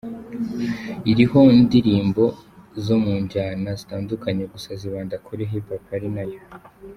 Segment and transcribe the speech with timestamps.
[1.11, 2.23] iriho indirimbo
[2.85, 6.39] zo mu njyana zitandukanye gusa azibanda kuri hip hop ari nayo.